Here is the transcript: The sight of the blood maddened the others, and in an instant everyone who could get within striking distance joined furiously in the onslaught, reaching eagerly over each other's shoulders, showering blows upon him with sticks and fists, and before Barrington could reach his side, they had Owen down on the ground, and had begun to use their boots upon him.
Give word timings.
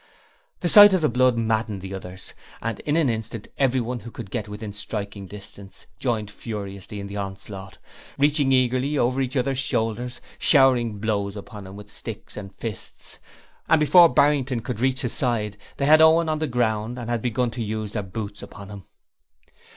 The 0.61 0.67
sight 0.67 0.93
of 0.93 1.01
the 1.01 1.09
blood 1.09 1.37
maddened 1.37 1.81
the 1.81 1.93
others, 1.93 2.33
and 2.59 2.79
in 2.79 2.95
an 2.97 3.07
instant 3.07 3.49
everyone 3.59 3.99
who 3.99 4.09
could 4.09 4.31
get 4.31 4.49
within 4.49 4.73
striking 4.73 5.27
distance 5.27 5.85
joined 5.99 6.31
furiously 6.31 6.99
in 6.99 7.05
the 7.05 7.17
onslaught, 7.17 7.77
reaching 8.17 8.51
eagerly 8.51 8.97
over 8.97 9.21
each 9.21 9.37
other's 9.37 9.59
shoulders, 9.59 10.19
showering 10.39 10.97
blows 10.97 11.35
upon 11.35 11.67
him 11.67 11.75
with 11.75 11.93
sticks 11.93 12.35
and 12.35 12.55
fists, 12.55 13.19
and 13.69 13.79
before 13.79 14.09
Barrington 14.11 14.61
could 14.61 14.79
reach 14.79 15.01
his 15.01 15.13
side, 15.13 15.55
they 15.77 15.85
had 15.85 16.01
Owen 16.01 16.25
down 16.25 16.31
on 16.33 16.39
the 16.39 16.47
ground, 16.47 16.97
and 16.97 17.07
had 17.07 17.21
begun 17.21 17.51
to 17.51 17.61
use 17.63 17.91
their 17.93 18.01
boots 18.01 18.41
upon 18.41 18.69
him. 18.69 18.83